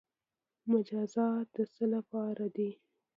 [0.71, 2.71] مجازات د څه لپاره دي؟